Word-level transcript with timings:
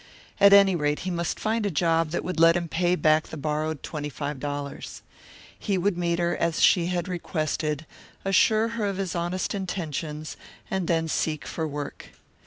At 0.39 0.51
any 0.51 0.75
rate, 0.75 1.01
he 1.01 1.11
must 1.11 1.39
find 1.39 1.63
a 1.63 1.69
job 1.69 2.09
that 2.09 2.23
would 2.23 2.39
let 2.39 2.57
him 2.57 2.67
pay 2.67 2.95
back 2.95 3.27
the 3.27 3.37
borrowed 3.37 3.83
twenty 3.83 4.09
five 4.09 4.39
dollars. 4.39 5.03
He 5.59 5.77
would 5.77 5.95
meet 5.95 6.17
her 6.17 6.35
as 6.35 6.59
she 6.59 6.87
had 6.87 7.07
requested, 7.07 7.85
assure 8.25 8.69
her 8.69 8.87
of 8.87 8.97
his 8.97 9.13
honest 9.13 9.53
intentions, 9.53 10.37
and 10.71 10.87
then 10.87 11.07
seek 11.07 11.45
for 11.45 11.67
work. 11.67 12.13